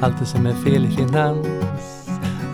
allt 0.00 0.18
det 0.18 0.26
som 0.26 0.46
är 0.46 0.54
fel 0.54 0.84
i 0.84 0.88
finans. 0.88 1.46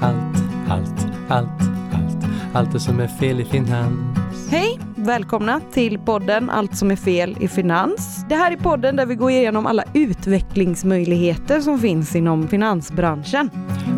Allt, 0.00 0.36
allt, 0.68 1.06
allt, 1.28 1.62
allt, 1.92 2.26
allt 2.52 2.72
det 2.72 2.80
som 2.80 3.00
är 3.00 3.08
fel 3.08 3.40
i 3.40 3.44
finans. 3.44 4.50
Hej! 4.50 4.78
Välkomna 5.06 5.60
till 5.72 5.98
podden 5.98 6.50
Allt 6.50 6.76
som 6.76 6.90
är 6.90 6.96
fel 6.96 7.36
i 7.40 7.48
finans. 7.48 8.24
Det 8.28 8.34
här 8.34 8.52
är 8.52 8.56
podden 8.56 8.96
där 8.96 9.06
vi 9.06 9.14
går 9.14 9.30
igenom 9.30 9.66
alla 9.66 9.84
utvecklingsmöjligheter 9.94 11.60
som 11.60 11.78
finns 11.78 12.16
inom 12.16 12.48
finansbranschen. 12.48 13.50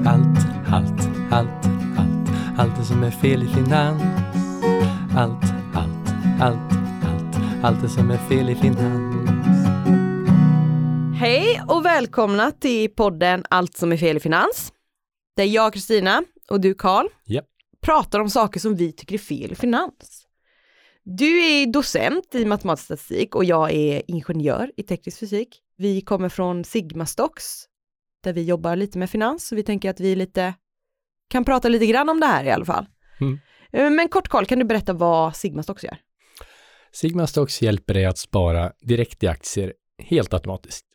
Allt, 0.06 0.46
allt, 0.70 1.08
allt, 1.30 1.66
allt, 1.98 2.30
allt 2.58 2.76
det 2.78 2.84
som 2.84 3.02
är 3.02 3.10
fel 3.10 3.42
i 3.42 3.46
finans. 3.46 4.02
Allt, 5.16 5.52
allt, 5.74 6.14
allt, 6.40 6.72
allt, 7.04 7.36
allt 7.62 7.82
det 7.82 7.88
som 7.88 8.10
är 8.10 8.18
fel 8.18 8.50
i 8.50 8.54
finans. 8.54 9.08
Hej 11.20 11.60
välkomna 11.98 12.50
till 12.50 12.90
podden 12.90 13.44
Allt 13.50 13.76
som 13.76 13.92
är 13.92 13.96
fel 13.96 14.16
i 14.16 14.20
finans. 14.20 14.72
Där 15.36 15.44
jag, 15.44 15.72
Kristina, 15.72 16.22
och 16.50 16.60
du, 16.60 16.74
Karl, 16.74 17.06
Japp. 17.24 17.44
pratar 17.80 18.20
om 18.20 18.30
saker 18.30 18.60
som 18.60 18.76
vi 18.76 18.92
tycker 18.92 19.14
är 19.14 19.18
fel 19.18 19.52
i 19.52 19.54
finans. 19.54 20.26
Du 21.04 21.44
är 21.44 21.66
docent 21.66 22.34
i 22.34 22.44
matematisk 22.44 22.84
statistik 22.84 23.34
och 23.34 23.44
jag 23.44 23.72
är 23.72 24.02
ingenjör 24.06 24.72
i 24.76 24.82
teknisk 24.82 25.18
fysik. 25.18 25.60
Vi 25.76 26.00
kommer 26.00 26.28
från 26.28 26.64
Sigma 26.64 27.06
Stocks, 27.06 27.64
där 28.24 28.32
vi 28.32 28.44
jobbar 28.44 28.76
lite 28.76 28.98
med 28.98 29.10
finans, 29.10 29.46
så 29.48 29.56
vi 29.56 29.62
tänker 29.62 29.90
att 29.90 30.00
vi 30.00 30.14
lite 30.16 30.54
kan 31.28 31.44
prata 31.44 31.68
lite 31.68 31.86
grann 31.86 32.08
om 32.08 32.20
det 32.20 32.26
här 32.26 32.44
i 32.44 32.50
alla 32.50 32.64
fall. 32.64 32.86
Mm. 33.20 33.38
Eh, 33.72 33.90
Men 33.90 34.08
kort 34.08 34.28
Karl, 34.28 34.44
kan 34.44 34.58
du 34.58 34.64
berätta 34.64 34.92
vad 34.92 35.36
Sigma 35.36 35.62
Stocks 35.62 35.84
gör? 35.84 35.96
Sigma 36.92 37.26
Stocks 37.26 37.62
hjälper 37.62 37.94
dig 37.94 38.04
att 38.04 38.18
spara 38.18 38.72
direkt 38.80 39.22
i 39.22 39.26
aktier 39.26 39.72
helt 39.98 40.34
automatiskt. 40.34 40.87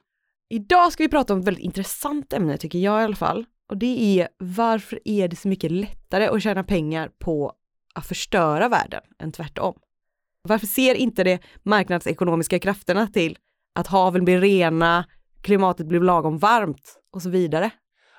Idag 0.53 0.91
ska 0.91 1.03
vi 1.03 1.09
prata 1.09 1.33
om 1.33 1.39
ett 1.39 1.47
väldigt 1.47 1.63
intressant 1.63 2.33
ämne 2.33 2.57
tycker 2.57 2.79
jag 2.79 3.01
i 3.01 3.03
alla 3.03 3.15
fall. 3.15 3.45
Och 3.69 3.77
det 3.77 4.19
är 4.19 4.27
varför 4.37 4.99
är 5.05 5.27
det 5.27 5.35
så 5.35 5.47
mycket 5.47 5.71
lättare 5.71 6.27
att 6.27 6.43
tjäna 6.43 6.63
pengar 6.63 7.11
på 7.19 7.53
att 7.95 8.05
förstöra 8.05 8.69
världen 8.69 9.01
än 9.19 9.31
tvärtom? 9.31 9.73
Varför 10.41 10.67
ser 10.67 10.95
inte 10.95 11.23
de 11.23 11.39
marknadsekonomiska 11.63 12.59
krafterna 12.59 13.07
till 13.07 13.37
att 13.75 13.87
haven 13.87 14.25
blir 14.25 14.41
rena, 14.41 15.05
klimatet 15.41 15.87
blir 15.87 15.99
lagom 15.99 16.37
varmt 16.37 16.97
och 17.13 17.21
så 17.21 17.29
vidare? 17.29 17.69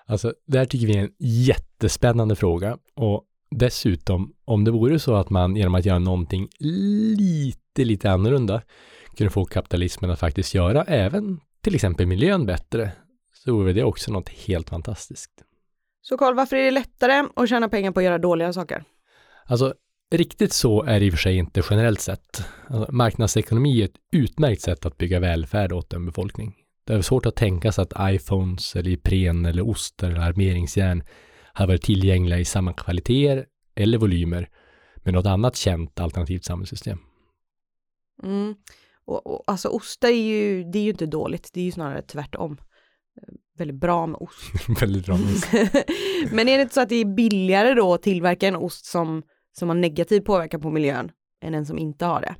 Alltså, 0.07 0.35
det 0.47 0.59
här 0.59 0.65
tycker 0.65 0.87
vi 0.87 0.97
är 0.97 1.03
en 1.03 1.15
jättespännande 1.19 2.37
fråga 2.37 2.79
och 2.95 3.25
dessutom, 3.51 4.33
om 4.45 4.65
det 4.65 4.71
vore 4.71 4.99
så 4.99 5.15
att 5.15 5.31
man 5.31 5.57
genom 5.57 5.75
att 5.75 5.85
göra 5.85 5.99
någonting 5.99 6.49
lite, 6.59 7.85
lite 7.85 8.11
annorlunda 8.11 8.63
kunde 9.17 9.31
få 9.31 9.45
kapitalismen 9.45 10.11
att 10.11 10.21
faktiskt 10.21 10.55
göra 10.55 10.85
även 10.85 11.41
till 11.65 11.75
exempel 11.75 12.07
miljön 12.07 12.47
bättre, 12.47 12.93
så 13.33 13.57
vore 13.57 13.73
det 13.73 13.85
också 13.85 14.13
något 14.13 14.29
helt 14.29 14.71
fantastiskt. 14.71 15.31
Så 16.03 16.19
Karl, 16.19 16.35
varför 16.35 16.57
är 16.57 16.65
det 16.65 16.71
lättare 16.71 17.29
att 17.37 17.49
tjäna 17.49 17.69
pengar 17.69 17.93
på 17.93 18.01
att 18.01 18.05
göra 18.05 18.19
dåliga 18.19 18.53
saker? 18.53 18.85
Alltså, 19.47 19.75
riktigt 20.11 20.53
så 20.53 20.83
är 20.83 21.01
det 21.01 21.07
i 21.07 21.09
och 21.09 21.13
för 21.13 21.19
sig 21.19 21.37
inte 21.37 21.63
generellt 21.71 22.01
sett. 22.01 22.45
Alltså, 22.69 22.93
marknadsekonomi 22.93 23.81
är 23.81 23.85
ett 23.85 23.97
utmärkt 24.13 24.63
sätt 24.63 24.87
att 24.87 24.99
bygga 24.99 25.21
välfärd 25.21 25.73
åt 25.73 25.93
en 25.93 26.07
befolkning. 26.07 26.55
Det 26.85 26.95
är 26.95 27.03
svårt 27.03 27.27
att 27.27 27.37
tänka 27.37 27.73
sig 27.73 27.83
att 27.83 28.15
iPhones 28.15 28.77
eller 28.77 28.91
Ipren 28.91 29.47
eller 29.47 29.69
ost 29.69 30.03
eller 30.03 30.21
armeringsjärn 30.21 31.03
har 31.53 31.67
varit 31.67 31.83
tillgängliga 31.83 32.39
i 32.39 32.45
samma 32.45 32.73
kvaliteter 32.73 33.47
eller 33.75 33.99
volymer 33.99 34.49
med 34.97 35.15
något 35.15 35.27
annat 35.27 35.57
känt 35.57 36.01
alternativt 36.01 36.45
samhällssystem. 36.45 36.99
Mm. 38.23 38.55
Och, 39.07 39.27
och, 39.27 39.45
alltså 39.47 39.69
osta 39.69 40.09
är 40.09 40.23
ju, 40.23 40.65
det 40.65 40.79
är 40.79 40.83
ju 40.83 40.91
inte 40.91 41.07
dåligt, 41.07 41.51
det 41.53 41.61
är 41.61 41.65
ju 41.65 41.73
snarare 41.73 42.03
tvärtom. 42.03 42.53
Eh, 43.23 43.35
Väldigt 43.59 43.77
bra 43.77 44.07
med 44.07 44.17
ost. 44.21 44.53
Väldigt 44.81 45.07
bra. 45.07 45.17
Men 46.33 46.49
är 46.49 46.57
det 46.57 46.63
inte 46.63 46.75
så 46.75 46.81
att 46.81 46.89
det 46.89 46.95
är 46.95 47.05
billigare 47.05 47.75
då 47.75 47.95
att 47.95 48.03
tillverka 48.03 48.49
en 48.49 48.57
ost 48.57 48.87
som, 48.87 49.23
som 49.53 49.69
har 49.69 49.77
negativ 49.77 50.21
påverkan 50.21 50.61
på 50.61 50.71
miljön 50.71 51.11
än 51.43 51.55
en 51.55 51.67
som 51.67 51.79
inte 51.79 52.05
har 52.05 52.21
det? 52.21 52.35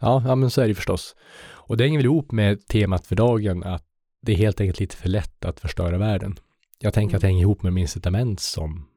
Ja, 0.00 0.22
ja, 0.26 0.34
men 0.34 0.50
så 0.50 0.60
är 0.60 0.68
det 0.68 0.74
förstås. 0.74 1.16
Och 1.44 1.76
det 1.76 1.84
hänger 1.84 1.98
väl 1.98 2.04
ihop 2.04 2.32
med 2.32 2.66
temat 2.66 3.06
för 3.06 3.16
dagen 3.16 3.62
att 3.64 3.84
det 4.22 4.32
är 4.32 4.36
helt 4.36 4.60
enkelt 4.60 4.80
lite 4.80 4.96
för 4.96 5.08
lätt 5.08 5.44
att 5.44 5.60
förstöra 5.60 5.98
världen. 5.98 6.36
Jag 6.78 6.94
tänker 6.94 7.16
att 7.16 7.20
det 7.20 7.26
hänger 7.26 7.42
ihop 7.42 7.62
med 7.62 7.78
incitament 7.78 8.40
som 8.40 8.88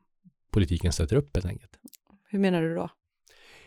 politiken 0.52 0.94
sätter 0.94 1.16
upp 1.16 1.36
helt 1.36 1.46
enkelt. 1.46 1.72
Hur 2.30 2.40
menar 2.40 2.62
du 2.62 2.76
då? 2.76 2.90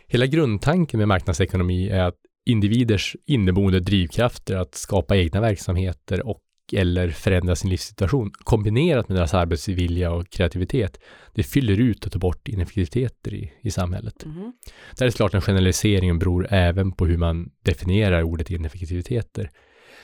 Hela 0.06 0.26
grundtanken 0.26 0.98
med 0.98 1.08
marknadsekonomi 1.08 1.88
är 1.88 2.04
att 2.04 2.16
individers 2.48 3.16
inneboende 3.26 3.80
drivkrafter 3.80 4.56
att 4.56 4.74
skapa 4.74 5.16
egna 5.16 5.40
verksamheter 5.40 6.26
och 6.26 6.42
eller 6.72 7.10
förändra 7.10 7.56
sin 7.56 7.70
livssituation 7.70 8.30
kombinerat 8.30 9.08
med 9.08 9.18
deras 9.18 9.34
arbetsvilja 9.34 10.10
och 10.10 10.30
kreativitet, 10.30 11.00
det 11.34 11.42
fyller 11.42 11.80
ut 11.80 12.06
och 12.06 12.12
tar 12.12 12.20
bort 12.20 12.48
ineffektiviteter 12.48 13.34
i, 13.34 13.52
i 13.60 13.70
samhället. 13.70 14.24
Mhm. 14.24 14.52
Där 14.98 15.06
är 15.06 15.10
såklart 15.10 15.34
en 15.34 15.40
generalisering 15.40 16.18
beror 16.18 16.46
även 16.50 16.92
på 16.92 17.06
hur 17.06 17.16
man 17.16 17.50
definierar 17.62 18.22
ordet 18.22 18.50
ineffektiviteter. 18.50 19.50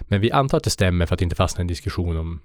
Men 0.01 0.21
vi 0.21 0.31
antar 0.31 0.59
att 0.59 0.65
det 0.65 0.71
stämmer 0.71 1.07
för 1.07 1.15
att 1.15 1.23
inte 1.23 1.37
fastna 1.37 1.61
i 1.61 1.63
en 1.63 1.69
diskussion 1.69 2.17
om 2.17 2.41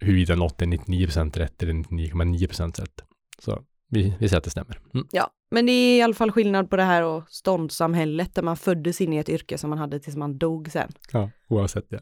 huruvida 0.00 0.34
något 0.34 0.62
är 0.62 0.66
99% 0.66 1.38
rätt 1.38 1.62
eller 1.62 1.72
99,9% 1.72 2.80
rätt. 2.80 3.02
Så 3.38 3.62
vi, 3.88 4.14
vi 4.18 4.28
säger 4.28 4.38
att 4.38 4.44
det 4.44 4.50
stämmer. 4.50 4.78
Mm. 4.94 5.06
Ja, 5.12 5.30
men 5.50 5.66
det 5.66 5.72
är 5.72 5.98
i 5.98 6.02
alla 6.02 6.14
fall 6.14 6.32
skillnad 6.32 6.70
på 6.70 6.76
det 6.76 6.82
här 6.82 7.02
och 7.02 7.24
ståndssamhället 7.28 8.34
där 8.34 8.42
man 8.42 8.56
föddes 8.56 9.00
in 9.00 9.12
i 9.12 9.16
ett 9.16 9.28
yrke 9.28 9.58
som 9.58 9.70
man 9.70 9.78
hade 9.78 10.00
tills 10.00 10.16
man 10.16 10.38
dog 10.38 10.70
sen. 10.70 10.92
Ja, 11.12 11.30
oavsett 11.48 11.90
det. 11.90 12.00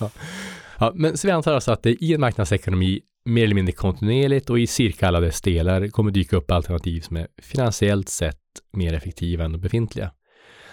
Ja. 0.00 0.10
Ja, 0.78 0.92
men 0.94 1.16
så 1.16 1.26
vi 1.26 1.32
antar 1.32 1.52
alltså 1.52 1.72
att 1.72 1.82
det 1.82 2.04
i 2.04 2.14
en 2.14 2.20
marknadsekonomi 2.20 3.00
mer 3.24 3.44
eller 3.44 3.54
mindre 3.54 3.72
kontinuerligt 3.72 4.50
och 4.50 4.58
i 4.58 4.66
cirka 4.66 5.08
alla 5.08 5.20
dess 5.20 5.42
delar 5.42 5.88
kommer 5.88 6.10
dyka 6.10 6.36
upp 6.36 6.50
alternativ 6.50 7.00
som 7.00 7.16
är 7.16 7.28
finansiellt 7.42 8.08
sett 8.08 8.40
mer 8.72 8.94
effektiva 8.94 9.44
än 9.44 9.52
de 9.52 9.60
befintliga. 9.60 10.10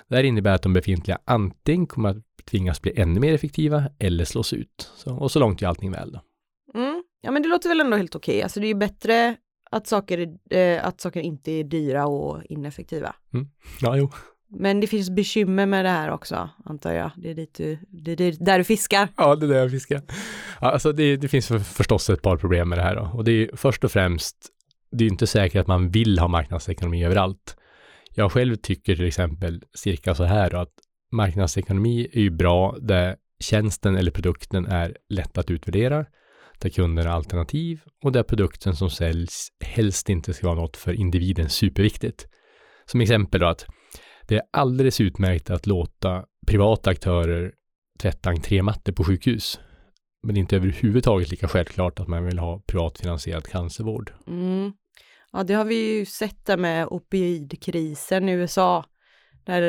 Det 0.10 0.16
här 0.16 0.24
innebär 0.24 0.54
att 0.54 0.62
de 0.62 0.74
befintliga 0.74 1.20
antingen 1.26 1.88
kommer 1.88 2.10
att 2.10 2.18
tvingas 2.46 2.82
bli 2.82 2.94
ännu 2.96 3.20
mer 3.20 3.34
effektiva 3.34 3.84
eller 4.00 4.26
slås 4.26 4.54
ut. 4.54 4.92
Så, 4.96 5.16
och 5.16 5.32
så 5.32 5.40
långt 5.40 5.62
är 5.62 5.68
allting 5.68 5.92
väl 5.92 6.12
då. 6.12 6.22
Mm. 6.80 7.04
Ja, 7.22 7.32
men 7.32 7.42
det 7.42 7.50
låter 7.50 7.70
väl 7.70 7.82
ändå 7.82 7.98
helt 7.98 8.16
okej. 8.16 8.44
Alltså 8.44 8.60
det 8.60 8.66
är 8.66 8.68
ju 8.68 8.76
bättre 8.76 9.36
att 9.72 9.88
saker, 9.88 10.28
eh, 10.50 10.86
att 10.86 11.02
saker 11.02 11.22
inte 11.22 11.52
är 11.52 11.64
dyra 11.64 12.06
och 12.08 12.44
ineffektiva. 12.50 13.16
Ja, 13.82 13.98
jo. 13.98 14.10
Men 14.50 14.80
det 14.80 14.88
finns 14.88 15.10
bekymmer 15.10 15.66
med 15.66 15.86
det 15.86 15.90
här 15.90 16.12
också, 16.12 16.50
antar 16.66 16.92
jag. 16.92 17.12
Det 17.18 17.30
är, 17.30 17.36
dit 17.36 17.54
du, 17.54 17.78
det 17.90 18.12
är 18.12 18.46
där 18.46 18.58
du 18.58 18.64
fiskar. 18.64 19.08
Ja, 19.18 19.36
det 19.36 19.46
är 19.46 19.48
det 19.48 19.58
jag 19.58 19.72
fiskar. 19.72 20.02
Alltså 20.60 20.92
det, 20.92 21.18
det 21.18 21.28
finns 21.28 21.48
för, 21.48 21.60
förstås 21.60 22.10
ett 22.10 22.22
par 22.22 22.38
problem 22.38 22.70
med 22.70 22.78
det 22.78 22.84
här 22.84 22.96
då. 22.96 23.12
Och 23.14 23.24
det 23.24 23.32
är 23.32 23.50
först 23.54 23.84
och 23.84 23.92
främst, 23.92 24.36
det 24.92 25.06
är 25.06 25.10
inte 25.10 25.28
säkert 25.28 25.62
att 25.62 25.68
man 25.68 25.90
vill 25.90 26.20
ha 26.20 26.28
marknadsekonomi 26.28 27.06
överallt. 27.06 27.58
Jag 28.16 28.32
själv 28.32 28.56
tycker 28.56 28.96
till 28.96 29.08
exempel 29.08 29.64
cirka 29.74 30.16
så 30.16 30.24
här 30.24 30.50
då, 30.50 30.58
att 30.58 30.74
marknadsekonomi 31.12 32.10
är 32.14 32.22
ju 32.22 32.30
bra 32.30 32.78
där 32.82 33.16
tjänsten 33.40 33.96
eller 33.96 34.12
produkten 34.12 34.66
är 34.66 34.98
lätt 35.10 35.38
att 35.38 35.52
utvärdera, 35.52 36.06
där 36.62 36.70
kunden 36.70 37.06
har 37.06 37.14
alternativ 37.14 37.82
och 38.04 38.12
där 38.12 38.24
produkten 38.24 38.76
som 38.76 38.90
säljs 38.90 39.48
helst 39.66 40.10
inte 40.10 40.34
ska 40.34 40.48
vara 40.48 40.60
något 40.60 40.78
för 40.78 40.94
individen 40.94 41.50
superviktigt. 41.50 42.28
Som 42.86 43.02
exempel 43.02 43.42
då 43.42 43.48
att 43.48 43.66
det 44.28 44.36
är 44.36 44.42
alldeles 44.52 45.02
utmärkt 45.02 45.50
att 45.50 45.68
låta 45.68 46.24
privata 46.48 46.90
aktörer 46.90 47.52
tvätta 48.00 48.30
entrémattor 48.30 48.94
på 48.94 49.04
sjukhus. 49.04 49.60
Men 50.24 50.36
det 50.36 50.38
är 50.38 50.42
inte 50.42 50.56
överhuvudtaget 50.56 51.32
lika 51.32 51.48
självklart 51.48 52.00
att 52.00 52.08
man 52.08 52.26
vill 52.26 52.40
ha 52.40 52.62
privatfinansierad 52.68 53.48
cancervård. 53.48 54.14
Mm. 54.28 54.74
Ja, 55.32 55.44
det 55.44 55.54
har 55.54 55.66
vi 55.66 55.98
ju 55.98 56.06
sett 56.06 56.46
där 56.46 56.58
med 56.58 56.88
opioidkrisen 56.88 58.30
i 58.30 58.32
USA. 58.32 58.86
Där 59.44 59.62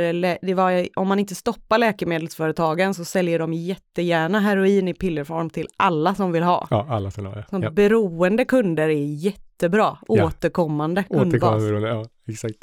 det, 0.46 0.54
var, 0.54 0.88
om 0.96 1.08
man 1.08 1.18
inte 1.18 1.34
stoppar 1.34 1.78
läkemedelsföretagen 1.78 2.94
så 2.94 3.04
säljer 3.04 3.38
de 3.38 3.52
jättegärna 3.52 4.40
heroin 4.40 4.88
i 4.88 4.94
pillerform 4.94 5.50
till 5.50 5.68
alla 5.76 6.14
som 6.14 6.32
vill 6.32 6.42
ha. 6.42 6.66
Ja, 6.70 6.86
alla 6.90 7.10
får 7.10 7.22
ha 7.22 7.42
Så 7.50 7.60
ja. 7.62 7.70
beroende 7.70 8.44
kunder 8.44 8.88
är 8.88 9.24
jättebra, 9.24 9.98
Ja. 10.08 10.24
återkommande 10.24 11.02
kundbas. 11.02 11.52
Återkommande, 11.52 11.88
ja, 11.88 12.06
exakt. 12.28 12.58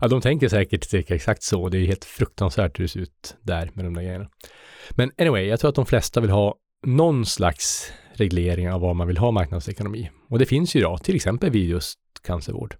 Ja, 0.00 0.08
de 0.08 0.20
tänker 0.20 0.48
säkert 0.48 0.84
cirka 0.84 1.14
exakt 1.14 1.42
så. 1.42 1.68
Det 1.68 1.78
är 1.78 1.86
helt 1.86 2.04
fruktansvärt 2.04 2.78
hur 2.78 2.84
det 2.84 2.88
ser 2.88 3.00
ut 3.00 3.36
där 3.42 3.70
med 3.74 3.84
de 3.84 3.94
där 3.94 4.02
grejerna. 4.02 4.28
Men 4.90 5.10
anyway, 5.18 5.44
jag 5.46 5.60
tror 5.60 5.68
att 5.68 5.74
de 5.74 5.86
flesta 5.86 6.20
vill 6.20 6.30
ha 6.30 6.54
någon 6.86 7.26
slags 7.26 7.92
reglering 8.14 8.70
av 8.72 8.80
vad 8.80 8.96
man 8.96 9.06
vill 9.06 9.18
ha 9.18 9.30
marknadsekonomi. 9.30 10.10
Och 10.28 10.38
det 10.38 10.46
finns 10.46 10.76
ju 10.76 10.80
idag, 10.80 11.04
till 11.04 11.16
exempel 11.16 11.50
vid 11.50 11.68
just 11.68 11.98
cancervård. 12.26 12.76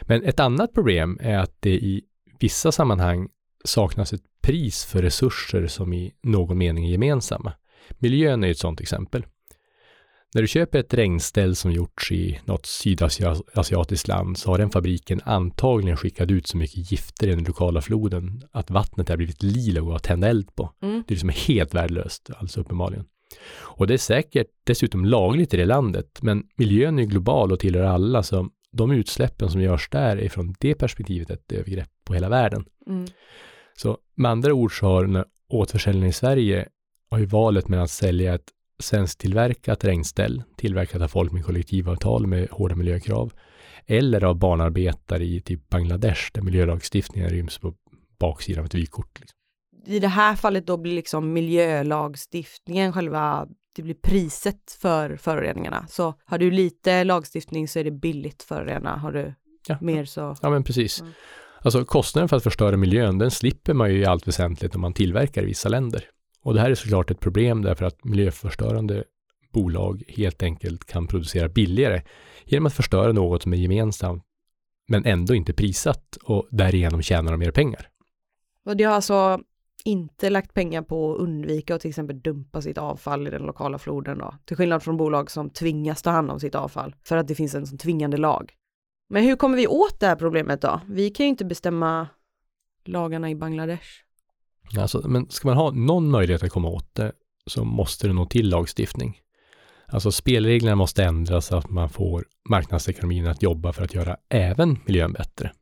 Men 0.00 0.22
ett 0.22 0.40
annat 0.40 0.72
problem 0.72 1.18
är 1.22 1.38
att 1.38 1.56
det 1.60 1.70
i 1.74 2.02
vissa 2.42 2.72
sammanhang 2.72 3.28
saknas 3.64 4.12
ett 4.12 4.22
pris 4.42 4.84
för 4.84 5.02
resurser 5.02 5.66
som 5.66 5.92
i 5.92 6.12
någon 6.22 6.58
mening 6.58 6.84
är 6.86 6.90
gemensamma. 6.90 7.52
Miljön 7.98 8.44
är 8.44 8.50
ett 8.50 8.58
sådant 8.58 8.80
exempel. 8.80 9.26
När 10.34 10.42
du 10.42 10.48
köper 10.48 10.78
ett 10.78 10.94
regnställ 10.94 11.56
som 11.56 11.72
gjorts 11.72 12.12
i 12.12 12.40
något 12.44 12.66
sydasiatiskt 12.66 14.08
land 14.08 14.38
så 14.38 14.50
har 14.50 14.58
den 14.58 14.70
fabriken 14.70 15.20
antagligen 15.24 15.96
skickat 15.96 16.30
ut 16.30 16.46
så 16.46 16.56
mycket 16.56 16.92
gifter 16.92 17.28
i 17.28 17.30
den 17.30 17.44
lokala 17.44 17.80
floden 17.80 18.42
att 18.52 18.70
vattnet 18.70 19.08
har 19.08 19.16
blivit 19.16 19.42
lila 19.42 19.82
och 19.82 19.96
att 19.96 20.02
tända 20.02 20.28
eld 20.28 20.54
på. 20.54 20.72
Mm. 20.82 21.02
Det 21.06 21.12
är 21.12 21.14
liksom 21.14 21.32
helt 21.46 21.74
värdelöst, 21.74 22.30
alltså 22.36 22.60
uppenbarligen. 22.60 23.04
Och 23.54 23.86
det 23.86 23.94
är 23.94 23.98
säkert 23.98 24.46
dessutom 24.64 25.04
lagligt 25.04 25.54
i 25.54 25.56
det 25.56 25.64
landet, 25.64 26.18
men 26.22 26.44
miljön 26.56 26.98
är 26.98 27.04
global 27.04 27.52
och 27.52 27.60
tillhör 27.60 27.84
alla, 27.84 28.22
så 28.22 28.48
de 28.72 28.90
utsläppen 28.90 29.50
som 29.50 29.60
görs 29.60 29.88
där 29.90 30.16
är 30.16 30.28
från 30.28 30.54
det 30.58 30.74
perspektivet 30.74 31.30
ett 31.30 31.52
övergrepp 31.52 32.01
på 32.12 32.16
hela 32.16 32.28
världen. 32.28 32.64
Mm. 32.86 33.06
Så 33.76 33.98
med 34.14 34.30
andra 34.30 34.54
ord 34.54 34.78
så 34.78 34.86
har 34.86 35.04
den 35.04 35.24
återförsäljningen 35.48 36.10
i 36.10 36.12
Sverige 36.12 36.68
har 37.10 37.18
ju 37.18 37.26
valet 37.26 37.68
mellan 37.68 37.84
att 37.84 37.90
sälja 37.90 38.34
ett 38.34 38.48
svensktillverkat 38.78 39.84
regnställ, 39.84 40.42
tillverkat 40.56 41.02
av 41.02 41.08
folk 41.08 41.32
med 41.32 41.44
kollektivavtal 41.44 42.26
med 42.26 42.48
hårda 42.50 42.74
miljökrav, 42.74 43.32
eller 43.86 44.24
av 44.24 44.38
barnarbetare 44.38 45.24
i 45.24 45.40
typ 45.40 45.68
Bangladesh, 45.68 46.30
där 46.32 46.42
miljölagstiftningen 46.42 47.30
ryms 47.30 47.58
på 47.58 47.74
baksidan 48.18 48.60
av 48.60 48.66
ett 48.66 48.74
vykort. 48.74 49.20
Liksom. 49.20 49.36
I 49.86 49.98
det 49.98 50.08
här 50.08 50.36
fallet 50.36 50.66
då 50.66 50.76
blir 50.76 50.94
liksom 50.94 51.32
miljölagstiftningen 51.32 52.92
själva, 52.92 53.48
det 53.76 53.82
blir 53.82 53.94
priset 53.94 54.76
för 54.80 55.16
föroreningarna. 55.16 55.86
Så 55.88 56.14
har 56.24 56.38
du 56.38 56.50
lite 56.50 57.04
lagstiftning 57.04 57.68
så 57.68 57.78
är 57.78 57.84
det 57.84 57.90
billigt 57.90 58.42
förorena, 58.42 58.96
har 58.96 59.12
du 59.12 59.34
Ja. 59.68 59.78
mer 59.80 60.04
så. 60.04 60.36
Ja, 60.42 60.50
men 60.50 60.64
precis. 60.64 61.00
Mm. 61.00 61.12
Alltså 61.64 61.84
kostnaden 61.84 62.28
för 62.28 62.36
att 62.36 62.42
förstöra 62.42 62.76
miljön, 62.76 63.18
den 63.18 63.30
slipper 63.30 63.74
man 63.74 63.90
ju 63.90 63.98
i 63.98 64.04
allt 64.04 64.28
väsentligt 64.28 64.74
om 64.74 64.80
man 64.80 64.94
tillverkar 64.94 65.42
i 65.42 65.46
vissa 65.46 65.68
länder. 65.68 66.04
Och 66.42 66.54
det 66.54 66.60
här 66.60 66.70
är 66.70 66.74
såklart 66.74 67.10
ett 67.10 67.20
problem 67.20 67.62
därför 67.62 67.84
att 67.84 68.04
miljöförstörande 68.04 69.04
bolag 69.52 70.02
helt 70.08 70.42
enkelt 70.42 70.84
kan 70.84 71.06
producera 71.06 71.48
billigare 71.48 72.02
genom 72.44 72.66
att 72.66 72.74
förstöra 72.74 73.12
något 73.12 73.42
som 73.42 73.52
är 73.52 73.56
gemensamt 73.56 74.24
men 74.88 75.04
ändå 75.06 75.34
inte 75.34 75.52
prissatt 75.52 76.18
och 76.24 76.48
därigenom 76.50 77.02
tjänar 77.02 77.32
de 77.32 77.38
mer 77.38 77.50
pengar. 77.50 77.88
Och 78.64 78.76
det 78.76 78.84
har 78.84 78.94
alltså 78.94 79.40
inte 79.84 80.30
lagt 80.30 80.54
pengar 80.54 80.82
på 80.82 81.14
att 81.14 81.20
undvika 81.20 81.74
att 81.74 81.80
till 81.80 81.88
exempel 81.88 82.20
dumpa 82.20 82.62
sitt 82.62 82.78
avfall 82.78 83.26
i 83.26 83.30
den 83.30 83.42
lokala 83.42 83.78
floden 83.78 84.18
då. 84.18 84.34
Till 84.44 84.56
skillnad 84.56 84.82
från 84.82 84.96
bolag 84.96 85.30
som 85.30 85.50
tvingas 85.50 86.02
ta 86.02 86.10
hand 86.10 86.30
om 86.30 86.40
sitt 86.40 86.54
avfall 86.54 86.94
för 87.04 87.16
att 87.16 87.28
det 87.28 87.34
finns 87.34 87.54
en 87.54 87.66
sån 87.66 87.78
tvingande 87.78 88.16
lag. 88.16 88.52
Men 89.12 89.24
hur 89.24 89.36
kommer 89.36 89.56
vi 89.56 89.66
åt 89.66 90.00
det 90.00 90.06
här 90.06 90.16
problemet 90.16 90.60
då? 90.60 90.80
Vi 90.88 91.10
kan 91.10 91.26
ju 91.26 91.30
inte 91.30 91.44
bestämma 91.44 92.08
lagarna 92.84 93.30
i 93.30 93.34
Bangladesh. 93.34 93.86
Alltså, 94.78 95.08
men 95.08 95.30
ska 95.30 95.48
man 95.48 95.56
ha 95.56 95.70
någon 95.70 96.10
möjlighet 96.10 96.42
att 96.42 96.50
komma 96.50 96.68
åt 96.68 96.94
det 96.94 97.12
så 97.46 97.64
måste 97.64 98.06
det 98.06 98.12
nå 98.12 98.26
till 98.26 98.48
lagstiftning. 98.48 99.20
Alltså 99.86 100.12
spelreglerna 100.12 100.76
måste 100.76 101.04
ändras 101.04 101.46
så 101.46 101.56
att 101.56 101.70
man 101.70 101.88
får 101.88 102.24
marknadsekonomin 102.48 103.26
att 103.26 103.42
jobba 103.42 103.72
för 103.72 103.84
att 103.84 103.94
göra 103.94 104.16
även 104.28 104.78
miljön 104.84 105.12
bättre. 105.12 105.52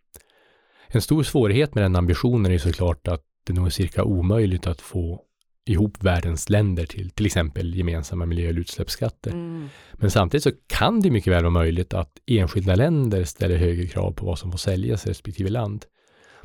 En 0.88 1.02
stor 1.02 1.23
svårighet 1.23 1.75
med 1.75 1.85
den 1.85 1.97
ambitionen 1.97 2.52
är 2.52 2.58
såklart 2.58 3.08
att 3.08 3.25
det 3.44 3.52
nog 3.52 3.67
är 3.67 3.70
cirka 3.70 4.05
omöjligt 4.05 4.67
att 4.67 4.81
få 4.81 5.23
ihop 5.70 6.05
världens 6.05 6.49
länder 6.49 6.87
till 6.87 7.11
till 7.11 7.26
exempel 7.26 7.75
gemensamma 7.75 8.26
miljö 8.26 8.49
eller 8.49 8.61
utsläppsskatter. 8.61 9.31
Mm. 9.31 9.69
Men 9.93 10.11
samtidigt 10.11 10.44
så 10.44 10.50
kan 10.67 11.00
det 11.00 11.11
mycket 11.11 11.32
väl 11.32 11.43
vara 11.43 11.50
möjligt 11.50 11.94
att 11.94 12.12
enskilda 12.26 12.75
länder 12.75 13.25
ställer 13.25 13.56
högre 13.56 13.87
krav 13.87 14.12
på 14.12 14.26
vad 14.26 14.38
som 14.38 14.50
får 14.50 14.58
säljas 14.58 15.06
i 15.06 15.11
respektive 15.11 15.50
land. 15.50 15.84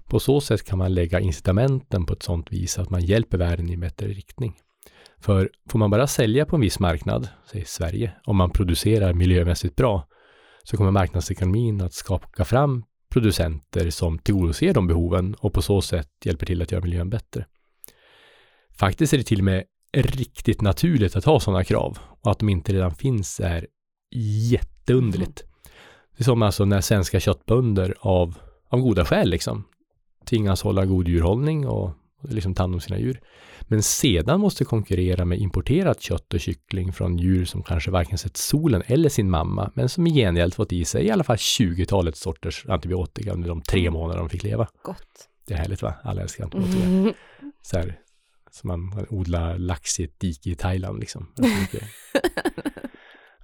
På 0.06 0.20
så 0.20 0.42
sätt 0.42 0.64
kan 0.64 0.78
man 0.78 0.94
lägga 0.94 1.20
incitamenten 1.20 2.06
på 2.06 2.14
ett 2.14 2.24
sådant 2.24 2.52
vis 2.52 2.80
att 2.80 2.90
man 2.90 3.02
hjälper 3.02 3.38
världen 3.38 3.70
i 3.70 3.74
en 3.74 3.80
bättre 3.80 4.08
riktning. 4.08 4.54
För 5.18 5.50
får 5.70 5.80
man 5.80 5.90
bara 5.90 6.08
sälja 6.08 6.46
på 6.46 6.56
en 6.56 6.62
viss 6.62 6.80
marknad, 6.80 7.28
säg 7.52 7.66
Sverige, 7.66 8.12
om 8.26 8.36
man 8.36 8.50
producerar 8.50 9.14
miljömässigt 9.14 9.76
bra, 9.76 10.08
så 10.64 10.78
kommer 10.78 10.92
marknadsekonomin 10.92 11.82
att 11.82 11.94
skapa 11.94 12.46
fram 12.46 12.84
producenter 13.10 13.90
som 13.90 14.20
tillgodoser 14.20 14.74
de 14.74 14.88
behoven 14.88 15.36
och 15.40 15.54
på 15.54 15.62
så 15.62 15.82
sätt 15.82 16.10
hjälper 16.26 16.46
till 16.46 16.62
att 16.62 16.72
göra 16.72 16.84
miljön 16.84 17.10
bättre. 17.10 17.46
Faktiskt 18.78 19.14
är 19.14 19.18
det 19.18 19.24
till 19.24 19.40
och 19.40 19.46
med 19.46 19.64
riktigt 19.94 20.62
naturligt 20.62 21.16
att 21.16 21.26
ha 21.26 21.40
sådana 21.40 21.64
krav 21.64 21.98
och 22.22 22.32
att 22.32 22.40
de 22.40 22.50
inte 22.50 22.74
redan 22.74 22.96
finns 22.96 23.40
är 23.40 23.68
jätteunderligt. 24.52 25.44
Det 26.18 26.22
är 26.22 26.24
som 26.24 26.42
alltså 26.42 26.66
när 26.66 26.82
svenska 26.82 27.20
köttbönder 27.20 27.96
av, 28.00 28.38
av 28.70 28.80
goda 28.80 29.06
skäl 29.06 29.30
liksom 29.30 29.64
tvingas 30.26 30.62
hålla 30.62 30.86
god 30.86 31.08
djurhållning 31.08 31.68
och 31.68 31.94
liksom 32.30 32.56
ta 32.56 32.64
hand 32.64 32.74
om 32.74 32.82
sina 32.82 33.00
djur. 33.00 33.22
Men 33.62 33.84
sedan 33.84 34.40
måste 34.40 34.66
konkurrera 34.66 35.26
med 35.26 35.40
importerat 35.40 36.02
kött 36.02 36.34
och 36.34 36.40
kyckling 36.40 36.94
från 36.94 37.18
djur 37.18 37.46
som 37.46 37.64
kanske 37.64 37.92
varken 37.92 38.18
sett 38.18 38.38
solen 38.38 38.84
eller 38.86 39.10
sin 39.10 39.30
mamma, 39.30 39.72
men 39.74 39.90
som 39.90 40.08
i 40.08 40.14
gengäld 40.14 40.54
fått 40.54 40.74
i 40.74 40.86
sig 40.86 41.06
i 41.06 41.12
alla 41.12 41.24
fall 41.24 41.36
20-talet 41.36 42.16
sorters 42.16 42.66
antibiotika 42.68 43.34
under 43.34 43.50
de 43.50 43.62
tre 43.62 43.92
månader 43.92 44.20
de 44.20 44.30
fick 44.30 44.44
leva. 44.44 44.68
Gott. 44.84 45.30
Det 45.48 45.54
är 45.54 45.58
härligt 45.58 45.82
va? 45.82 45.94
Alla 46.04 46.22
älskar 46.22 46.44
antibiotika. 46.44 46.84
Mm. 46.84 47.14
Så 47.62 47.78
här, 47.78 48.00
som 48.56 48.68
man 48.68 49.06
odlar 49.10 49.58
lax 49.58 50.00
i 50.00 50.04
ett 50.04 50.20
dike 50.20 50.50
i 50.50 50.56
Thailand 50.56 51.00
liksom. 51.00 51.28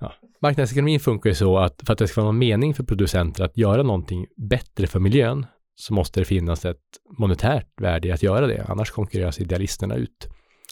Ja. 0.04 0.14
Marknadsekonomin 0.42 1.00
funkar 1.00 1.30
ju 1.30 1.36
så 1.36 1.58
att 1.58 1.82
för 1.86 1.94
att 1.94 2.00
det 2.00 2.08
ska 2.08 2.22
vara 2.22 2.32
någon 2.32 2.38
mening 2.40 2.74
för 2.74 2.84
producenter 2.84 3.44
att 3.44 3.58
göra 3.58 3.84
någonting 3.84 4.28
bättre 4.38 4.88
för 4.88 5.00
miljön 5.00 5.46
så 5.76 5.94
måste 5.94 6.20
det 6.20 6.26
finnas 6.26 6.66
ett 6.66 6.78
monetärt 7.18 7.68
värde 7.82 8.08
i 8.08 8.12
att 8.12 8.24
göra 8.24 8.48
det, 8.48 8.66
annars 8.68 8.92
konkurreras 8.92 9.40
idealisterna 9.40 9.96
ut. 9.96 10.28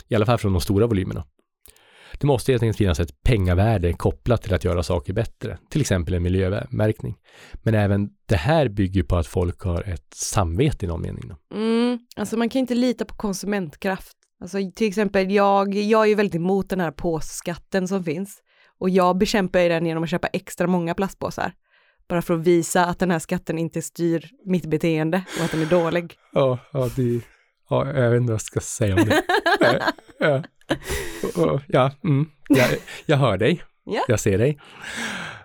I 0.07 0.15
alla 0.15 0.25
fall 0.25 0.37
från 0.37 0.51
de 0.51 0.61
stora 0.61 0.87
volymerna. 0.87 1.25
Det 2.19 2.27
måste 2.27 2.51
helt 2.51 2.63
enkelt 2.63 2.77
finnas 2.77 2.99
ett 2.99 3.23
pengavärde 3.23 3.93
kopplat 3.93 4.41
till 4.41 4.53
att 4.53 4.63
göra 4.63 4.83
saker 4.83 5.13
bättre, 5.13 5.57
till 5.69 5.81
exempel 5.81 6.13
en 6.13 6.23
miljömärkning. 6.23 7.15
Men 7.53 7.73
även 7.73 8.09
det 8.25 8.35
här 8.35 8.67
bygger 8.67 9.03
på 9.03 9.17
att 9.17 9.27
folk 9.27 9.61
har 9.61 9.89
ett 9.89 10.13
samvete 10.13 10.85
i 10.85 10.87
någon 10.87 11.01
mening. 11.01 11.23
Då. 11.27 11.57
Mm, 11.57 11.99
alltså 12.15 12.37
man 12.37 12.49
kan 12.49 12.59
inte 12.59 12.75
lita 12.75 13.05
på 13.05 13.15
konsumentkraft. 13.15 14.18
Alltså 14.41 14.57
till 14.75 14.87
exempel 14.87 15.31
jag, 15.31 15.73
jag 15.73 16.03
är 16.03 16.07
ju 16.07 16.15
väldigt 16.15 16.35
emot 16.35 16.69
den 16.69 16.79
här 16.79 16.91
påsskatten 16.91 17.87
som 17.87 18.03
finns 18.03 18.41
och 18.79 18.89
jag 18.89 19.17
bekämpar 19.17 19.59
ju 19.59 19.69
den 19.69 19.85
genom 19.85 20.03
att 20.03 20.09
köpa 20.09 20.27
extra 20.27 20.67
många 20.67 20.93
plastpåsar. 20.93 21.53
Bara 22.09 22.21
för 22.21 22.33
att 22.33 22.39
visa 22.39 22.85
att 22.85 22.99
den 22.99 23.11
här 23.11 23.19
skatten 23.19 23.59
inte 23.59 23.81
styr 23.81 24.29
mitt 24.45 24.65
beteende 24.65 25.23
och 25.39 25.45
att 25.45 25.51
den 25.51 25.61
är 25.61 25.65
dålig. 25.65 26.13
Ja, 26.33 26.59
ja, 26.73 26.89
det, 26.95 27.21
ja 27.69 27.87
jag 27.87 28.09
vet 28.09 28.17
inte 28.17 28.31
vad 28.31 28.33
jag 28.33 28.41
ska 28.41 28.59
säga 28.59 28.95
om 28.95 29.05
det. 29.05 29.23
ja, 29.59 29.73
ja, 30.19 30.43
ja, 31.35 31.61
ja, 31.67 31.91
mm, 32.03 32.29
jag, 32.49 32.67
jag 33.05 33.17
hör 33.17 33.37
dig. 33.37 33.63
Ja. 33.91 34.01
Jag 34.07 34.19
ser 34.19 34.37
dig. 34.37 34.59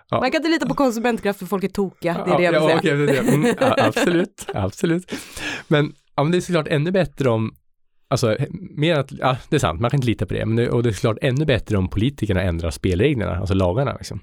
Ja. 0.09 0.19
Man 0.19 0.31
kan 0.31 0.39
inte 0.39 0.49
lita 0.49 0.67
på 0.67 0.73
konsumentkraft 0.75 1.39
för 1.39 1.45
folk 1.45 1.63
är 1.63 1.67
tokiga, 1.67 2.13
det 2.25 2.31
är 2.31 2.37
det 2.37 2.43
jag 2.43 2.51
vill 2.51 2.69
ja, 2.69 2.81
säga. 2.81 2.95
det. 2.95 3.33
Mm, 3.33 3.55
ja, 3.59 3.75
absolut, 3.77 4.47
absolut. 4.53 5.11
Men, 5.67 5.93
ja, 6.15 6.23
men 6.23 6.31
det 6.31 6.37
är 6.37 6.41
såklart 6.41 6.67
ännu 6.67 6.91
bättre 6.91 7.29
om, 7.29 7.55
alltså, 8.07 8.37
mer 8.77 8.95
att, 8.95 9.11
ja, 9.11 9.37
det 9.49 9.55
är 9.55 9.59
sant, 9.59 9.81
man 9.81 9.89
kan 9.89 9.97
inte 9.97 10.07
lita 10.07 10.25
på 10.25 10.33
det, 10.33 10.45
men 10.45 10.55
det, 10.55 10.69
och 10.69 10.83
det 10.83 10.89
är 10.89 10.93
såklart 10.93 11.17
ännu 11.21 11.45
bättre 11.45 11.77
om 11.77 11.87
politikerna 11.87 12.41
ändrar 12.41 12.71
spelreglerna, 12.71 13.35
alltså 13.37 13.53
lagarna. 13.53 13.93
Liksom. 13.93 14.21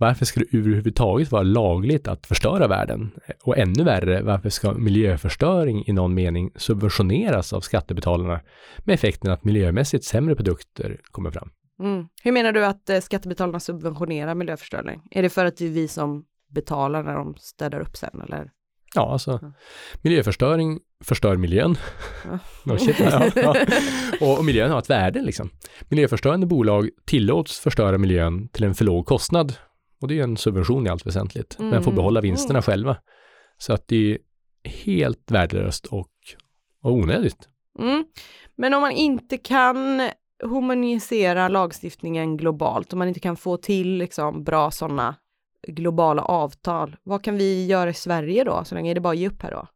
Varför 0.00 0.24
ska 0.24 0.40
det 0.40 0.58
överhuvudtaget 0.58 1.32
vara 1.32 1.42
lagligt 1.42 2.08
att 2.08 2.26
förstöra 2.26 2.68
världen? 2.68 3.10
Och 3.42 3.58
ännu 3.58 3.84
värre, 3.84 4.22
varför 4.22 4.48
ska 4.48 4.72
miljöförstöring 4.72 5.84
i 5.86 5.92
någon 5.92 6.14
mening 6.14 6.50
subventioneras 6.56 7.52
av 7.52 7.60
skattebetalarna 7.60 8.40
med 8.78 8.94
effekten 8.94 9.30
att 9.30 9.44
miljömässigt 9.44 10.04
sämre 10.04 10.34
produkter 10.34 11.00
kommer 11.10 11.30
fram? 11.30 11.50
Mm. 11.80 12.08
Hur 12.22 12.32
menar 12.32 12.52
du 12.52 12.64
att 12.64 12.90
eh, 12.90 13.00
skattebetalarna 13.00 13.60
subventionerar 13.60 14.34
miljöförstöring? 14.34 15.02
Är 15.10 15.22
det 15.22 15.30
för 15.30 15.44
att 15.44 15.56
det 15.56 15.66
är 15.66 15.70
vi 15.70 15.88
som 15.88 16.24
betalar 16.50 17.02
när 17.02 17.14
de 17.14 17.34
städar 17.38 17.80
upp 17.80 17.96
sen 17.96 18.22
eller? 18.24 18.50
Ja, 18.94 19.12
alltså 19.12 19.38
Ja. 19.42 19.52
miljöförstöring 20.02 20.78
förstör 21.04 21.36
miljön. 21.36 21.78
Ja. 22.24 22.38
No 22.64 22.78
shit, 22.78 22.96
ja, 23.00 23.30
ja. 23.34 23.54
Och, 24.20 24.38
och 24.38 24.44
miljön 24.44 24.70
har 24.70 24.78
ett 24.78 24.90
värde 24.90 25.22
liksom. 25.22 25.50
Miljöförstörande 25.88 26.46
bolag 26.46 26.88
tillåts 27.06 27.60
förstöra 27.60 27.98
miljön 27.98 28.48
till 28.48 28.64
en 28.64 28.74
för 28.74 28.84
låg 28.84 29.06
kostnad. 29.06 29.54
Och 30.02 30.08
det 30.08 30.18
är 30.18 30.22
en 30.22 30.36
subvention 30.36 30.86
i 30.86 30.90
allt 30.90 31.06
väsentligt. 31.06 31.56
Men 31.58 31.70
får 31.82 31.90
Mm. 31.90 31.94
behålla 31.96 32.20
vinsterna 32.20 32.58
Mm. 32.58 32.62
själva. 32.62 32.96
Så 33.58 33.72
att 33.72 33.88
det 33.88 34.10
är 34.12 34.18
helt 34.84 35.30
värdelöst 35.30 35.86
och, 35.86 36.08
och 36.82 36.92
onödigt. 36.92 37.48
Mm. 37.78 38.04
Men 38.56 38.74
om 38.74 38.80
man 38.80 38.92
inte 38.92 39.36
kan 39.38 40.08
homogenisera 40.44 41.48
lagstiftningen 41.48 42.36
globalt, 42.36 42.92
om 42.92 42.98
man 42.98 43.08
inte 43.08 43.20
kan 43.20 43.36
få 43.36 43.56
till 43.56 43.88
liksom 43.96 44.44
bra 44.44 44.70
sådana 44.70 45.14
globala 45.68 46.22
avtal, 46.22 46.96
vad 47.02 47.24
kan 47.24 47.36
vi 47.36 47.66
göra 47.66 47.90
i 47.90 47.94
Sverige 47.94 48.44
då? 48.44 48.64
Så 48.64 48.74
länge 48.74 48.90
är 48.90 48.94
det 48.94 49.00
bara 49.00 49.12
att 49.12 49.18
ge 49.18 49.28
upp 49.28 49.42
här 49.42 49.50
då? 49.50 49.68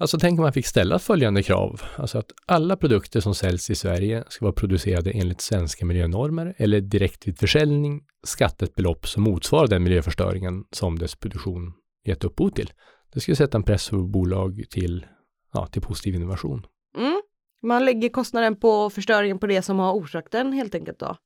Alltså 0.00 0.18
tänk 0.20 0.38
om 0.38 0.42
man 0.42 0.52
fick 0.52 0.66
ställa 0.66 0.98
följande 0.98 1.42
krav. 1.42 1.80
Alltså 1.96 2.18
att 2.18 2.32
alla 2.46 2.76
produkter 2.76 3.20
som 3.20 3.34
säljs 3.34 3.70
i 3.70 3.74
Sverige 3.74 4.24
ska 4.28 4.44
vara 4.44 4.52
producerade 4.52 5.10
enligt 5.10 5.40
svenska 5.40 5.84
miljönormer 5.84 6.54
eller 6.56 6.80
direkt 6.80 7.28
vid 7.28 7.38
försäljning 7.38 8.00
skatta 8.24 8.64
ett 8.64 8.74
belopp 8.74 9.08
som 9.08 9.22
motsvarar 9.22 9.66
den 9.66 9.82
miljöförstöringen 9.82 10.64
som 10.70 10.98
dess 10.98 11.16
produktion 11.16 11.72
gett 12.04 12.24
upphov 12.24 12.50
till. 12.50 12.72
Det 13.12 13.20
skulle 13.20 13.36
sätta 13.36 13.58
en 13.58 13.62
press 13.62 13.90
på 13.90 14.02
bolag 14.02 14.64
till, 14.70 15.06
ja, 15.52 15.66
till 15.66 15.82
positiv 15.82 16.14
innovation. 16.14 16.66
Mm. 16.98 17.22
Man 17.62 17.84
lägger 17.84 18.08
kostnaden 18.08 18.56
på 18.56 18.90
förstöringen 18.90 19.38
på 19.38 19.46
det 19.46 19.62
som 19.62 19.78
har 19.78 19.92
orsakat 19.92 20.32
den 20.32 20.52
helt 20.52 20.74
enkelt 20.74 20.98
då. 20.98 21.16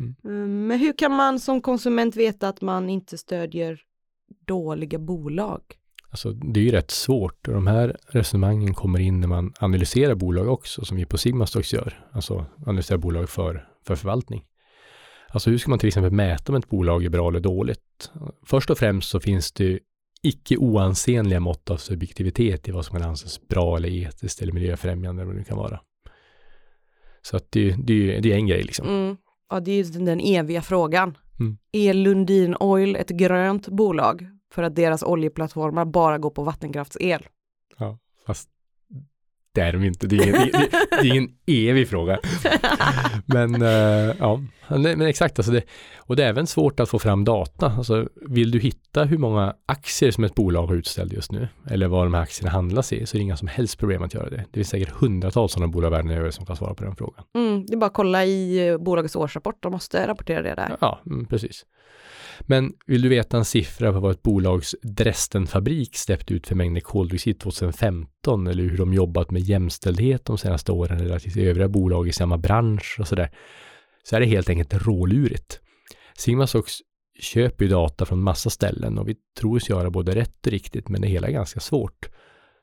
Mm. 0.00 0.14
Mm, 0.24 0.66
Men 0.66 0.78
hur 0.78 0.92
kan 0.92 1.12
man 1.12 1.40
som 1.40 1.60
konsument 1.60 2.16
veta 2.16 2.48
att 2.48 2.60
man 2.60 2.90
inte 2.90 3.18
stödjer 3.18 3.80
dåliga 4.46 4.98
bolag? 4.98 5.62
Alltså 6.10 6.32
det 6.32 6.60
är 6.60 6.64
ju 6.64 6.70
rätt 6.70 6.90
svårt 6.90 7.48
och 7.48 7.54
de 7.54 7.66
här 7.66 7.96
resonemangen 8.08 8.74
kommer 8.74 8.98
in 8.98 9.20
när 9.20 9.28
man 9.28 9.52
analyserar 9.58 10.14
bolag 10.14 10.48
också 10.48 10.84
som 10.84 10.96
vi 10.96 11.06
på 11.06 11.18
Sigmastocks 11.18 11.72
gör. 11.72 12.06
Alltså 12.12 12.46
analyserar 12.66 12.98
bolag 12.98 13.30
för, 13.30 13.68
för 13.86 13.96
förvaltning. 13.96 14.44
Alltså 15.28 15.50
hur 15.50 15.58
ska 15.58 15.70
man 15.70 15.78
till 15.78 15.88
exempel 15.88 16.12
mäta 16.12 16.52
om 16.52 16.56
ett 16.56 16.68
bolag 16.68 17.04
är 17.04 17.08
bra 17.08 17.28
eller 17.28 17.40
dåligt? 17.40 18.10
Först 18.46 18.70
och 18.70 18.78
främst 18.78 19.10
så 19.10 19.20
finns 19.20 19.52
det 19.52 19.78
icke 20.22 20.56
oansenliga 20.56 21.40
mått 21.40 21.70
av 21.70 21.76
subjektivitet 21.76 22.68
i 22.68 22.70
vad 22.72 22.84
som 22.84 22.98
kan 22.98 23.08
anses 23.08 23.48
bra 23.48 23.76
eller 23.76 23.88
etiskt 23.88 24.42
eller 24.42 24.52
miljöfrämjande 24.52 25.22
eller 25.22 25.32
vad 25.32 25.40
det 25.40 25.44
kan 25.44 25.58
vara. 25.58 25.80
Så 27.22 27.36
att 27.36 27.52
det, 27.52 27.76
det, 27.78 28.20
det 28.20 28.32
är 28.32 28.36
en 28.36 28.46
grej 28.46 28.62
liksom. 28.62 28.88
Mm. 28.88 29.16
Ja, 29.50 29.60
det 29.60 29.70
är 29.70 29.84
ju 29.84 30.04
den 30.04 30.20
eviga 30.20 30.62
frågan. 30.62 31.18
Mm. 31.40 31.58
Är 31.72 31.94
Lundin 31.94 32.56
Oil 32.60 32.96
ett 32.96 33.10
grönt 33.10 33.68
bolag 33.68 34.26
för 34.52 34.62
att 34.62 34.74
deras 34.74 35.02
oljeplattformar 35.02 35.84
bara 35.84 36.18
går 36.18 36.30
på 36.30 36.42
vattenkraftsel? 36.42 37.26
Ja, 37.78 37.98
fast 38.26 38.48
det 39.54 39.60
är 39.60 39.72
de 39.72 39.84
inte. 39.84 40.06
Det 40.06 40.16
är 40.16 40.22
ingen, 40.22 40.50
det, 40.52 40.68
det 40.90 40.96
är 40.96 41.04
ingen 41.04 41.28
evig 41.46 41.88
fråga. 41.88 42.18
Men 43.26 43.62
uh, 43.62 44.14
ja, 44.18 44.40
men 44.68 45.02
exakt. 45.02 45.38
Alltså 45.38 45.52
det, 45.52 45.62
och 45.96 46.16
det 46.16 46.24
är 46.24 46.28
även 46.28 46.46
svårt 46.46 46.80
att 46.80 46.88
få 46.88 46.98
fram 46.98 47.24
data. 47.24 47.72
Alltså, 47.78 48.08
vill 48.28 48.50
du 48.50 48.58
hitta 48.58 49.04
hur 49.04 49.18
många 49.18 49.54
aktier 49.66 50.10
som 50.10 50.24
ett 50.24 50.34
bolag 50.34 50.66
har 50.66 50.74
utställt 50.74 51.12
just 51.12 51.32
nu 51.32 51.48
eller 51.70 51.88
vad 51.88 52.06
de 52.06 52.14
här 52.14 52.22
aktierna 52.22 52.50
handlas 52.50 52.92
i 52.92 53.06
så 53.06 53.16
är 53.16 53.18
det 53.18 53.22
inga 53.22 53.36
som 53.36 53.48
helst 53.48 53.78
problem 53.78 54.02
att 54.02 54.14
göra 54.14 54.30
det. 54.30 54.36
Det 54.36 54.54
finns 54.54 54.68
säkert 54.68 54.90
hundratals 54.90 55.52
sådana 55.52 55.72
bolag 55.72 55.90
världen 55.90 56.10
över 56.10 56.30
som 56.30 56.46
kan 56.46 56.56
svara 56.56 56.74
på 56.74 56.84
den 56.84 56.96
frågan. 56.96 57.24
Mm, 57.34 57.66
det 57.66 57.72
är 57.72 57.76
bara 57.76 57.86
att 57.86 57.94
kolla 57.94 58.24
i 58.24 58.68
eh, 58.68 58.78
bolagets 58.78 59.16
årsrapport. 59.16 59.56
De 59.60 59.72
måste 59.72 60.06
rapportera 60.06 60.42
det 60.42 60.54
där. 60.54 60.76
Ja, 60.80 61.00
mm, 61.06 61.26
precis. 61.26 61.64
Men 62.40 62.72
vill 62.86 63.02
du 63.02 63.08
veta 63.08 63.36
en 63.36 63.44
siffra 63.44 63.92
på 63.92 64.00
vad 64.00 64.10
ett 64.10 64.22
bolags 64.22 64.74
Dresdenfabrik 64.82 65.96
släppte 65.96 66.34
ut 66.34 66.46
för 66.46 66.54
mängder 66.54 66.80
koldioxid 66.80 67.40
2015 67.40 68.46
eller 68.46 68.62
hur 68.62 68.78
de 68.78 68.92
jobbat 68.92 69.30
med 69.30 69.42
jämställdhet 69.42 70.24
de 70.24 70.38
senaste 70.38 70.72
åren 70.72 70.98
relativt 70.98 71.36
övriga 71.36 71.68
bolag 71.68 72.08
i 72.08 72.12
samma 72.12 72.38
bransch 72.38 72.96
och 73.00 73.08
sådär, 73.08 73.30
så 74.02 74.16
är 74.16 74.20
det 74.20 74.26
helt 74.26 74.48
enkelt 74.48 74.86
rålurigt. 74.86 75.60
Sigmasox 76.16 76.72
köper 77.20 77.64
ju 77.64 77.70
data 77.70 78.04
från 78.04 78.22
massa 78.22 78.50
ställen 78.50 78.98
och 78.98 79.08
vi 79.08 79.16
tror 79.38 79.56
oss 79.56 79.68
göra 79.68 79.90
både 79.90 80.14
rätt 80.14 80.46
och 80.46 80.52
riktigt, 80.52 80.88
men 80.88 81.00
det 81.00 81.08
hela 81.08 81.28
är 81.28 81.32
ganska 81.32 81.60
svårt. 81.60 82.08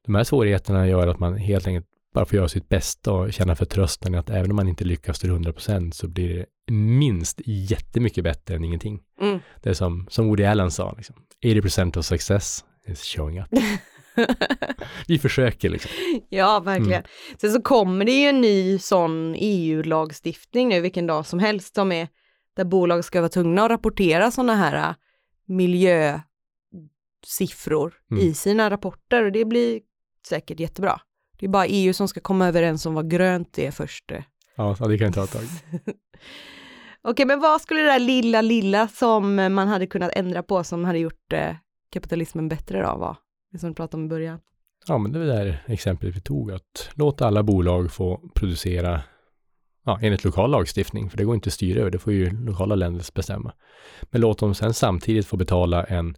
De 0.06 0.16
här 0.16 0.24
svårigheterna 0.24 0.88
gör 0.88 1.08
att 1.08 1.20
man 1.20 1.38
helt 1.38 1.68
enkelt 1.68 1.88
bara 2.14 2.26
får 2.26 2.36
göra 2.36 2.48
sitt 2.48 2.70
bästa 2.70 3.12
och 3.12 3.34
känna 3.34 3.56
förtröstan 3.56 4.16
att 4.16 4.30
även 4.30 4.52
om 4.52 4.56
man 4.56 4.68
inte 4.68 4.84
lyckas 4.84 5.20
till 5.20 5.32
100% 5.32 5.92
så 5.92 6.08
blir 6.08 6.38
det 6.38 6.46
minst 6.74 7.42
jättemycket 7.46 8.24
bättre 8.24 8.56
än 8.56 8.64
ingenting. 8.64 9.00
Mm. 9.22 9.40
Det 9.64 9.70
är 9.70 9.74
som, 9.74 10.08
som 10.10 10.28
Woody 10.28 10.44
Allen 10.44 10.72
sa, 10.72 10.94
liksom, 10.98 11.16
80% 11.46 11.98
of 11.98 12.06
success 12.06 12.66
is 12.88 13.04
showing 13.04 13.40
up. 13.40 13.48
Vi 15.08 15.20
försöker 15.20 15.70
liksom. 15.70 15.92
Ja, 16.30 16.60
verkligen. 16.60 16.94
Mm. 16.94 17.06
Sen 17.42 17.52
så 17.52 17.62
kommer 17.62 18.06
det 18.06 18.12
ju 18.12 18.28
en 18.28 18.42
ny 18.42 18.80
sån 18.80 19.36
EU-lagstiftning 19.38 20.70
nu 20.70 20.82
vilken 20.82 21.08
dag 21.08 21.26
som 21.26 21.40
helst 21.40 21.76
som 21.76 21.92
är 21.92 22.08
där 22.56 22.64
bolag 22.64 23.06
ska 23.06 23.22
vara 23.22 23.30
tvungna 23.30 23.64
att 23.64 23.72
rapportera 23.72 24.32
sådana 24.32 24.56
här 24.56 24.90
äh, 24.90 24.96
miljösiffror 25.46 27.94
mm. 28.12 28.24
i 28.24 28.34
sina 28.34 28.70
rapporter 28.70 29.26
och 29.26 29.32
det 29.32 29.46
blir 29.46 29.82
säkert 30.28 30.60
jättebra. 30.60 31.02
Det 31.42 31.48
är 31.48 31.50
bara 31.50 31.66
EU 31.68 31.94
som 31.94 32.08
ska 32.08 32.20
komma 32.20 32.48
överens 32.48 32.86
om 32.86 32.94
vad 32.94 33.10
grönt 33.10 33.60
är 33.60 33.72
först. 33.72 34.12
Ja, 34.56 34.76
det 34.80 34.98
kan 34.98 35.14
ta 35.14 35.24
ett 35.24 35.32
tag. 35.32 35.44
Okej, 37.02 37.26
men 37.26 37.40
vad 37.40 37.62
skulle 37.62 37.80
det 37.80 37.88
där 37.88 38.00
lilla, 38.00 38.42
lilla 38.42 38.88
som 38.88 39.36
man 39.36 39.68
hade 39.68 39.88
kunnat 39.88 40.12
ändra 40.16 40.44
på 40.44 40.64
som 40.64 40.86
hade 40.86 41.00
gjort 41.00 41.34
eh, 41.34 41.56
kapitalismen 41.94 42.50
bättre 42.50 42.82
då 42.82 42.98
vara? 42.98 43.18
Det 43.52 43.60
som 43.60 43.70
du 43.70 43.76
pratade 43.76 44.02
om 44.02 44.06
i 44.06 44.10
början. 44.10 44.40
Ja, 44.88 44.98
men 44.98 45.12
det 45.12 45.20
var 45.20 45.26
det 45.26 45.34
där 45.34 45.64
exemplet 45.68 46.16
vi 46.16 46.22
tog, 46.22 46.52
att 46.52 46.90
låta 46.94 47.28
alla 47.28 47.44
bolag 47.44 47.92
få 47.92 48.22
producera 48.36 49.02
ja, 49.86 50.00
enligt 50.02 50.24
lokal 50.24 50.52
lagstiftning, 50.52 51.10
för 51.10 51.18
det 51.18 51.24
går 51.24 51.36
inte 51.36 51.48
att 51.48 51.54
styra 51.54 51.80
över, 51.80 51.92
det 51.92 52.00
får 52.00 52.14
ju 52.14 52.46
lokala 52.46 52.76
länder 52.76 53.06
bestämma. 53.16 53.54
Men 54.02 54.22
låt 54.22 54.40
dem 54.40 54.54
sen 54.54 54.74
samtidigt 54.74 55.28
få 55.28 55.38
betala 55.38 55.84
en, 55.84 56.16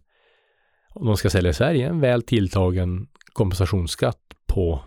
om 0.94 1.06
de 1.06 1.16
ska 1.16 1.30
sälja 1.30 1.50
i 1.50 1.54
Sverige, 1.54 1.88
en 1.88 2.00
väl 2.00 2.22
tilltagen 2.22 3.06
kompensationsskatt 3.32 4.20
på 4.46 4.80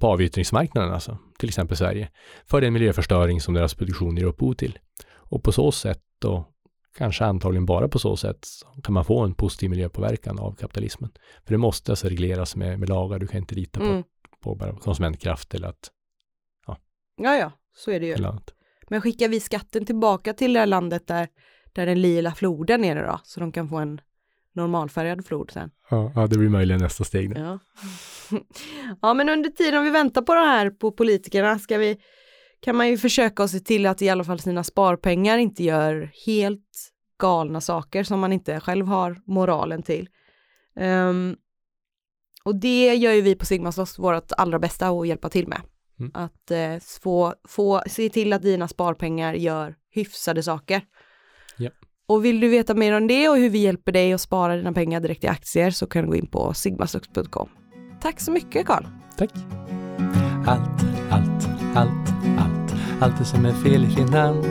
på 0.00 0.06
avyttringsmarknaden, 0.06 0.92
alltså, 0.92 1.18
till 1.38 1.48
exempel 1.48 1.76
Sverige, 1.76 2.10
för 2.46 2.60
den 2.60 2.72
miljöförstöring 2.72 3.40
som 3.40 3.54
deras 3.54 3.74
produktion 3.74 4.16
ger 4.16 4.24
upphov 4.24 4.54
till. 4.54 4.78
Och 5.14 5.42
på 5.42 5.52
så 5.52 5.72
sätt, 5.72 6.24
och 6.24 6.44
kanske 6.96 7.24
antagligen 7.24 7.66
bara 7.66 7.88
på 7.88 7.98
så 7.98 8.16
sätt, 8.16 8.46
kan 8.82 8.94
man 8.94 9.04
få 9.04 9.20
en 9.20 9.34
positiv 9.34 9.70
miljöpåverkan 9.70 10.38
av 10.38 10.52
kapitalismen. 10.52 11.10
För 11.44 11.54
det 11.54 11.58
måste 11.58 11.92
alltså 11.92 12.08
regleras 12.08 12.56
med, 12.56 12.80
med 12.80 12.88
lagar, 12.88 13.18
du 13.18 13.26
kan 13.26 13.40
inte 13.40 13.54
lita 13.54 13.80
på, 13.80 13.86
mm. 13.86 14.02
på 14.42 14.54
bara 14.54 14.76
konsumentkraft 14.76 15.54
eller 15.54 15.68
att... 15.68 15.90
Ja, 16.66 16.78
ja, 17.16 17.36
ja 17.36 17.52
så 17.74 17.90
är 17.90 18.00
det 18.00 18.06
ju. 18.06 18.16
Men 18.88 19.00
skickar 19.00 19.28
vi 19.28 19.40
skatten 19.40 19.86
tillbaka 19.86 20.32
till 20.32 20.52
det 20.52 20.58
här 20.58 20.66
landet 20.66 21.06
där, 21.06 21.28
där 21.72 21.86
den 21.86 22.00
lila 22.00 22.34
floden 22.34 22.84
är 22.84 22.94
det 22.94 23.06
då, 23.06 23.20
så 23.24 23.40
de 23.40 23.52
kan 23.52 23.68
få 23.68 23.76
en 23.76 24.00
normalfärgad 24.56 25.26
flod 25.26 25.50
sen. 25.50 25.70
Ja, 25.90 26.12
ja, 26.14 26.26
det 26.26 26.38
blir 26.38 26.48
möjligen 26.48 26.80
nästa 26.80 27.04
steg. 27.04 27.30
Nu. 27.30 27.40
Ja. 27.40 27.58
ja, 29.02 29.14
men 29.14 29.28
under 29.28 29.50
tiden 29.50 29.84
vi 29.84 29.90
väntar 29.90 30.22
på 30.22 30.34
det 30.34 30.40
här 30.40 30.70
på 30.70 30.92
politikerna 30.92 31.58
ska 31.58 31.78
vi, 31.78 31.96
kan 32.60 32.76
man 32.76 32.88
ju 32.88 32.98
försöka 32.98 33.48
se 33.48 33.60
till 33.60 33.86
att 33.86 34.02
i 34.02 34.08
alla 34.08 34.24
fall 34.24 34.40
sina 34.40 34.64
sparpengar 34.64 35.38
inte 35.38 35.64
gör 35.64 36.10
helt 36.26 36.92
galna 37.18 37.60
saker 37.60 38.04
som 38.04 38.20
man 38.20 38.32
inte 38.32 38.60
själv 38.60 38.86
har 38.86 39.22
moralen 39.26 39.82
till. 39.82 40.08
Um, 40.80 41.36
och 42.44 42.56
det 42.56 42.94
gör 42.94 43.12
ju 43.12 43.20
vi 43.20 43.34
på 43.34 43.46
Sigmasloss 43.46 43.98
vårt 43.98 44.32
allra 44.32 44.58
bästa 44.58 44.88
att 44.88 45.08
hjälpa 45.08 45.28
till 45.28 45.48
med. 45.48 45.60
Mm. 46.00 46.10
Att 46.14 46.50
eh, 46.50 46.76
få, 47.02 47.34
få 47.48 47.82
se 47.86 48.08
till 48.08 48.32
att 48.32 48.42
dina 48.42 48.68
sparpengar 48.68 49.34
gör 49.34 49.74
hyfsade 49.90 50.42
saker. 50.42 50.82
Och 52.08 52.24
vill 52.24 52.40
du 52.40 52.48
veta 52.48 52.74
mer 52.74 52.96
om 52.96 53.06
det 53.06 53.28
och 53.28 53.36
hur 53.36 53.50
vi 53.50 53.58
hjälper 53.58 53.92
dig 53.92 54.12
att 54.12 54.20
spara 54.20 54.56
dina 54.56 54.72
pengar 54.72 55.00
direkt 55.00 55.24
i 55.24 55.28
aktier 55.28 55.70
så 55.70 55.86
kan 55.86 56.02
du 56.02 56.08
gå 56.08 56.16
in 56.16 56.26
på 56.26 56.54
sigmastocks.com. 56.54 57.48
Tack 58.00 58.20
så 58.20 58.30
mycket 58.30 58.66
Karl. 58.66 58.84
Tack. 59.16 59.30
Allt, 60.46 60.84
allt, 61.10 61.48
allt, 61.74 62.10
allt, 62.38 62.74
allt 63.00 63.18
det 63.18 63.24
som 63.24 63.44
är 63.44 63.52
fel 63.52 63.84
i 63.84 63.88
finans. 63.88 64.46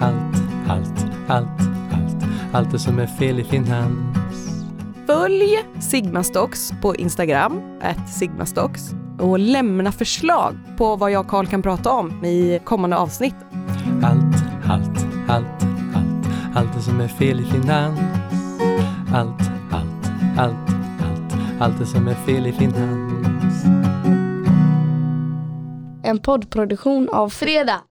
Allt, 0.00 0.36
allt, 0.68 1.06
allt, 1.28 1.60
allt, 1.92 2.24
allt 2.52 2.70
det 2.70 2.78
som 2.78 2.98
är 2.98 3.06
fel 3.06 3.40
i 3.40 3.44
finans. 3.44 4.18
Följ 5.06 5.58
Sigmastocks 5.80 6.72
på 6.82 6.96
Instagram, 6.96 7.60
sigmastocks 8.18 8.90
och 9.18 9.38
lämna 9.38 9.92
förslag 9.92 10.58
på 10.78 10.96
vad 10.96 11.10
jag 11.10 11.20
och 11.20 11.30
Karl 11.30 11.46
kan 11.46 11.62
prata 11.62 11.90
om 11.90 12.24
i 12.24 12.60
kommande 12.64 12.96
avsnitt. 12.96 13.34
Allt, 14.02 14.36
allt, 14.64 14.88
allt 14.96 15.11
allt 16.54 16.74
det 16.74 16.80
som 16.80 17.00
är 17.00 17.08
fel 17.08 17.40
i 17.40 17.44
finans. 17.44 18.00
Allt, 19.14 19.40
allt, 19.72 20.10
allt, 20.38 20.54
allt, 21.02 21.60
allt 21.60 21.78
det 21.78 21.86
som 21.86 22.08
är 22.08 22.14
fel 22.14 22.46
i 22.46 22.52
finans. 22.52 23.64
En 26.02 26.18
poddproduktion 26.18 27.08
av 27.08 27.28
Fredag. 27.28 27.80